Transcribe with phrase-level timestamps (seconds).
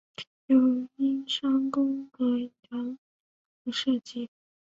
[0.47, 0.57] 由
[0.95, 2.97] 英商公和洋
[3.63, 4.31] 行设计。